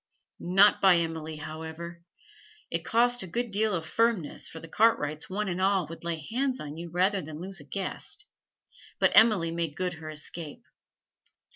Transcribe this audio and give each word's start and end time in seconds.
Not 0.39 0.81
by 0.81 0.95
Emily, 0.97 1.35
however. 1.35 2.01
It 2.71 2.83
cost 2.83 3.21
a 3.21 3.27
good 3.27 3.51
deal 3.51 3.75
of 3.75 3.85
firmness, 3.85 4.47
for 4.47 4.59
the 4.59 4.67
Cartwrights 4.67 5.29
one 5.29 5.47
and 5.47 5.61
all 5.61 5.85
would 5.89 6.03
lay 6.03 6.25
hands 6.31 6.59
on 6.59 6.75
you 6.75 6.89
rather 6.89 7.21
than 7.21 7.39
lose 7.39 7.59
a 7.59 7.63
guest; 7.65 8.25
but 8.97 9.11
Emily 9.13 9.51
made 9.51 9.75
good 9.77 9.93
her 9.93 10.09
escape. 10.09 10.63